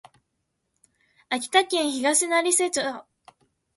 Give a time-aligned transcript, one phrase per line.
[1.29, 3.05] 秋田県東成瀬村